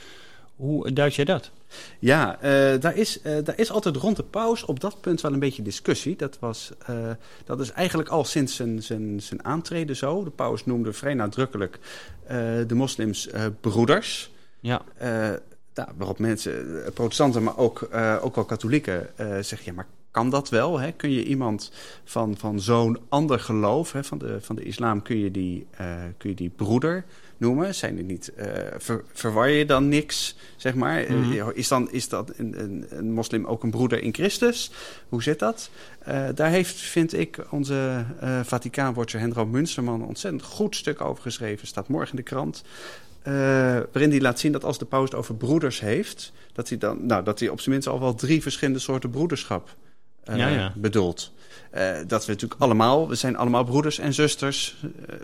[0.58, 1.50] Hoe duid jij dat?
[1.98, 5.32] Ja, uh, daar, is, uh, daar is altijd rond de paus op dat punt wel
[5.32, 6.16] een beetje discussie.
[6.16, 6.96] Dat, was, uh,
[7.44, 10.24] dat is eigenlijk al sinds zijn, zijn, zijn aantreden zo.
[10.24, 11.78] De paus noemde vrij nadrukkelijk
[12.66, 13.28] de moslims
[13.60, 14.30] broeders.
[14.60, 14.82] Ja.
[15.74, 17.88] Nou, waarop mensen, protestanten, maar ook,
[18.20, 19.64] ook wel katholieken, zeggen...
[19.64, 20.80] ja, maar kan dat wel?
[20.80, 20.92] Hè?
[20.92, 21.72] Kun je iemand
[22.04, 25.66] van, van zo'n ander geloof, hè, van, de, van de islam, kun je die,
[26.16, 27.04] kun je die broeder
[27.38, 27.74] noemen?
[27.74, 28.44] Zijn er niet, uh,
[28.78, 31.04] ver, verwar je dan niks, zeg maar?
[31.04, 31.50] Eh, mhm.
[31.54, 34.70] is, dan, is dat een, een, een, moslim ook een broeder in Christus?
[35.08, 35.70] Hoe zit dat?
[36.08, 41.22] Uh, daar heeft, vind ik, onze uh, Vaticaanwatcher Hendro Munsterman een ontzettend goed stuk over
[41.22, 41.66] geschreven.
[41.66, 42.62] Staat morgen in de krant.
[43.92, 47.06] waarin hij laat zien dat als de paus het over broeders heeft, dat hij, dan,
[47.06, 49.76] nou, dat hij op zijn minst al wel drie verschillende soorten broederschap
[50.24, 50.72] ja, ja.
[50.76, 51.32] bedoelt.
[52.06, 54.76] dat we natuurlijk allemaal, we zijn allemaal broeders en zusters,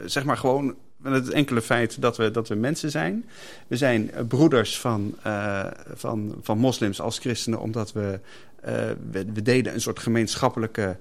[0.04, 0.74] zeg maar gewoon
[1.12, 3.24] het enkele feit dat we, dat we mensen zijn.
[3.66, 8.20] We zijn eh, broeders van, uh, van, van moslims als christenen, omdat we,
[8.66, 8.72] uh,
[9.10, 10.96] we, een soort gemeenschappelijke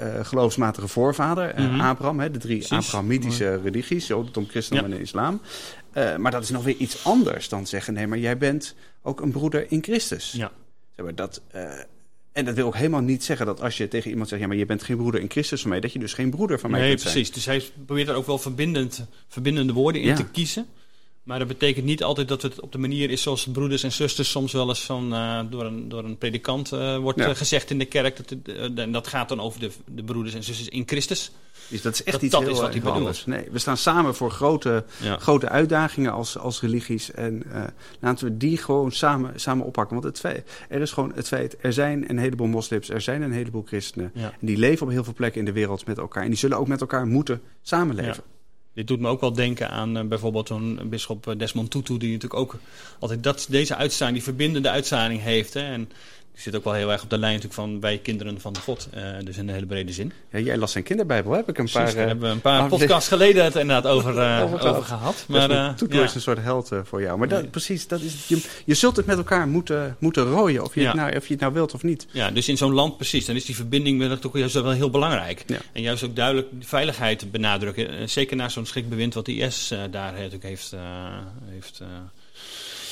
[0.00, 1.80] uh, geloofsmatige voorvader, mm -hmm.
[1.80, 2.86] Abraham, hè, de drie Precies.
[2.86, 4.94] Abrahamitische religies, jodendom, christendom ja.
[4.94, 5.40] en islam.
[6.18, 9.30] maar dat is nog weer iets anders dan zeggen, nee, maar jij bent ook een
[9.30, 10.32] broeder in Christus.
[10.32, 10.52] Ja.
[10.96, 11.42] Zeg maar, dat,
[12.34, 14.40] en dat wil ook helemaal niet zeggen dat als je tegen iemand zegt...
[14.40, 15.80] ja, maar je bent geen broeder in Christus van mij...
[15.80, 17.44] dat je dus geen broeder van mij nee, kunt precies.
[17.44, 17.60] zijn.
[17.60, 20.66] Dus hij probeert er ook wel verbindend, verbindende woorden in te kiezen.
[21.24, 24.30] Maar dat betekent niet altijd dat het op de manier is zoals broeders en zusters
[24.30, 27.28] soms wel eens van, uh, door, een, door een predikant uh, wordt ja.
[27.28, 28.16] uh, gezegd in de kerk.
[28.16, 31.30] Dat, en dat gaat dan over de, de broeders en zusters in Christus.
[31.68, 33.26] Dus dat is echt dat, iets dat heel, is wat bedoelt.
[33.26, 35.18] Nee, we staan samen voor grote, ja.
[35.18, 37.10] grote uitdagingen als, als religies.
[37.10, 37.42] En
[38.00, 39.94] laten we die gewoon samen, samen oppakken.
[40.00, 43.22] Want het feit, er is gewoon het feit, er zijn een heleboel moslims, er zijn
[43.22, 44.10] een heleboel christenen.
[44.14, 44.32] Ja.
[44.40, 46.22] En die leven op heel veel plekken in de wereld met elkaar.
[46.22, 48.22] En die zullen ook met elkaar moeten samenleven.
[48.74, 52.40] Dit doet me ook wel denken aan uh, bijvoorbeeld zo'n bisschop Desmond Tutu, die natuurlijk
[52.40, 52.58] ook
[52.98, 55.54] altijd dat, deze uitstaan, die verbindende uitstraling heeft.
[55.54, 55.60] Hè.
[55.60, 55.90] En
[56.34, 58.88] die zit ook wel heel erg op de lijn natuurlijk van wij kinderen van God.
[58.94, 60.12] Uh, dus in een hele brede zin.
[60.30, 61.82] Ja, jij las zijn kinderbijbel, heb ik een paar...
[61.82, 64.82] Precies, daar uh, hebben we een paar podcasts geleden het inderdaad over, uh, over, over
[64.82, 65.24] gehad.
[65.28, 66.02] Maar, uh, Toeto ja.
[66.02, 67.18] is een soort held voor jou.
[67.18, 67.50] Maar dat, nee.
[67.50, 70.62] precies, dat is, je, je zult het met elkaar moeten, moeten rooien.
[70.62, 70.86] Of je, ja.
[70.86, 72.06] het nou, of je het nou wilt of niet.
[72.10, 73.24] Ja, dus in zo'n land precies.
[73.24, 75.44] Dan is die verbinding natuurlijk juist wel heel belangrijk.
[75.46, 75.58] Ja.
[75.72, 78.08] En juist ook duidelijk de veiligheid benadrukken.
[78.08, 80.74] Zeker na zo'n schrikbewind wat de IS daar natuurlijk heeft...
[81.50, 81.82] heeft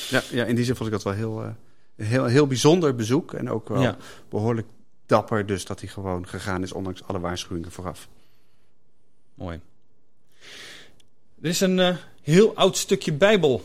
[0.09, 1.55] ja, ja, in die zin vond ik dat wel heel
[1.95, 3.33] heel, heel bijzonder bezoek.
[3.33, 3.97] En ook wel ja.
[4.29, 4.67] behoorlijk
[5.05, 8.07] dapper dus dat hij gewoon gegaan is, ondanks alle waarschuwingen vooraf.
[9.33, 9.59] Mooi.
[11.41, 13.63] Er is een uh, heel oud stukje Bijbel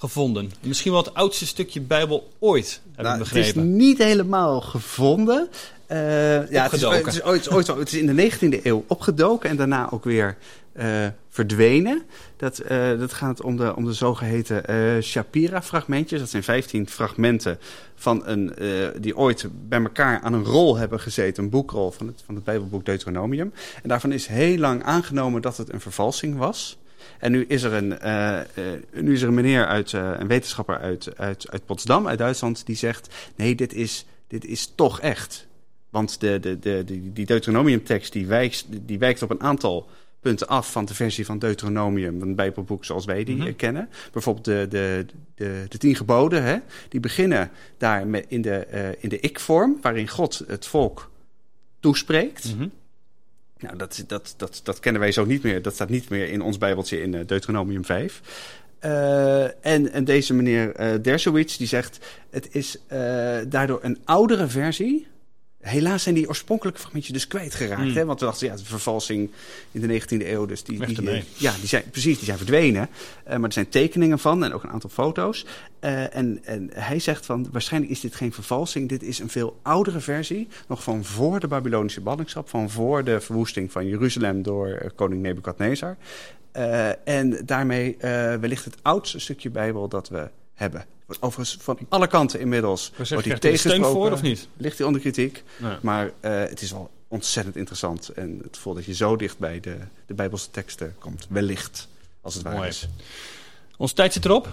[0.00, 0.52] gevonden.
[0.60, 3.60] Misschien wel het oudste stukje Bijbel ooit, heb nou, ik begrepen.
[3.60, 5.48] Het is niet helemaal gevonden.
[5.90, 9.50] Uh, ja, het is, het, is ooit, ooit, het is in de 19e eeuw opgedoken
[9.50, 10.36] en daarna ook weer
[10.76, 12.02] uh, verdwenen.
[12.36, 14.62] Dat, uh, dat gaat om de, om de zogeheten
[15.02, 16.20] Shapira-fragmentjes.
[16.20, 17.58] Dat zijn 15 fragmenten
[17.94, 18.52] van een,
[19.00, 21.44] die ooit bij elkaar aan een rol hebben gezeten.
[21.44, 23.52] Een boekrol van het, van het Bijbelboek Deuteronomium.
[23.82, 26.78] En daarvan is heel lang aangenomen dat het een vervalsing was.
[27.18, 27.88] En nu is er een,
[29.04, 32.76] nu is er een meneer, uit, een wetenschapper uit, uit, uit Potsdam, uit Duitsland, die
[32.76, 35.46] zegt: nee, dit is, dit is toch echt.
[35.90, 39.88] Want de, de, de, die Deuteronomium-tekst die wijkt, die wijkt op een aantal
[40.20, 43.56] punten af van de versie van Deuteronomium, een Bijbelboek zoals wij die Mhm.
[43.56, 43.88] kennen.
[44.12, 46.56] Bijvoorbeeld de, de, de, de tien geboden, hè?
[46.88, 51.10] die beginnen daar met in de, eh, in de ik-vorm, waarin God het volk
[51.80, 52.54] toespreekt.
[52.56, 52.68] Mhm.
[53.60, 55.62] Nou, dat, dat, dat, dat kennen wij zo niet meer.
[55.62, 58.20] Dat staat niet meer in ons Bijbeltje in eh, Deuteronomium 5.
[58.78, 61.98] Eh, en, en deze meneer Dershowitz die zegt:
[62.30, 62.78] het is
[63.48, 65.06] daardoor een oudere versie.
[65.60, 67.82] Helaas zijn die oorspronkelijke fragmentjes dus kwijtgeraakt.
[67.82, 67.94] Hmm.
[67.94, 68.04] Hè?
[68.04, 69.30] Want we dachten, ja, de vervalsing
[69.72, 70.46] in de 19e eeuw.
[70.46, 71.24] Dus die, die, ermee.
[71.36, 72.88] ja, die zijn, precies, die zijn verdwenen.
[73.24, 75.46] Eh, maar er zijn tekeningen van en ook een aantal foto's.
[75.80, 78.88] Eh, en, en hij zegt van, waarschijnlijk is dit geen vervalsing.
[78.88, 80.48] Dit is een veel oudere versie.
[80.68, 82.48] Nog van voor de Babylonische ballingschap.
[82.48, 85.96] Van voor de verwoesting van Jeruzalem door eh, koning Nebukadnezar.
[86.52, 90.84] Eh, en daarmee eh, wellicht het oudste stukje Bijbel dat we hebben.
[91.10, 93.92] Wordt overigens van alle kanten inmiddels wordt hij er steun tegengesproken.
[93.92, 94.48] voor of niet?
[94.56, 95.42] Ligt hij onder kritiek.
[95.80, 98.08] Maar eh, het is wel ontzettend interessant.
[98.08, 101.26] En het voelt dat je zo dicht bij de, de Bijbelse teksten komt.
[101.28, 101.88] Wellicht,
[102.20, 102.68] als het ware Mooi.
[102.68, 102.88] is.
[103.76, 104.48] Onze tijd zit erop.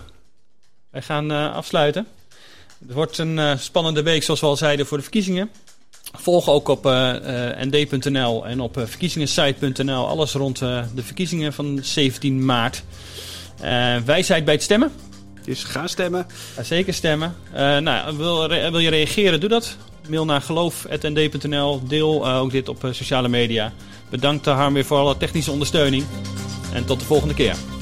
[0.90, 2.08] Wij gaan eh, afsluiten.
[2.80, 5.50] Het wordt een eh, spannende week, zoals we al zeiden, voor de verkiezingen.
[6.14, 6.84] Volg ook op
[7.60, 12.84] nd.nl en op verkiezingensite.nl alles rond de verkiezingen van 17 maart.
[14.06, 14.92] Wijsheid bij het stemmen.
[15.48, 16.28] Dus ga stemmen.
[16.62, 17.36] Zeker stemmen.
[17.52, 19.40] Eh, nou, wil, wil je reageren?
[19.40, 19.78] Doe dat.
[20.10, 21.88] Mail naar geloof.nd.nl.
[21.88, 23.74] Deel eh, ook dit op eh, sociale media.
[24.10, 26.04] Bedankt Harm weer voor alle technische ondersteuning.
[26.74, 27.77] En tot de volgende keer.